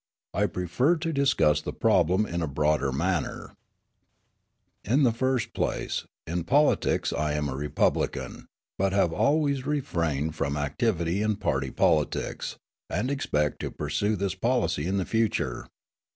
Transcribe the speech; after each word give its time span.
I 0.33 0.47
prefer 0.47 0.95
to 0.95 1.13
discuss 1.13 1.61
the 1.61 1.71
problem 1.73 2.25
in 2.25 2.41
a 2.41 2.47
broader 2.47 2.91
manner. 2.91 3.55
November, 4.83 4.93
1898. 4.93 4.93
In 4.93 5.03
the 5.03 5.15
first 5.15 5.53
place, 5.53 6.05
in 6.25 6.43
politics 6.43 7.13
I 7.13 7.33
am 7.33 7.47
a 7.47 7.55
Republican, 7.55 8.47
but 8.79 8.93
have 8.93 9.13
always 9.13 9.67
refrained 9.67 10.33
from 10.33 10.57
activity 10.57 11.21
in 11.21 11.35
party 11.35 11.69
politics, 11.69 12.57
and 12.89 13.11
expect 13.11 13.59
to 13.59 13.69
pursue 13.69 14.15
this 14.15 14.33
policy 14.33 14.87
in 14.87 14.97
the 14.97 15.05
future. 15.05 15.67